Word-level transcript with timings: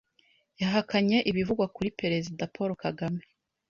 yahakanye 0.61 1.17
ibivugwa 1.29 1.65
kuri 1.75 1.89
Perezida 1.99 2.43
Paul 2.53 2.71
Kagame 2.83 3.21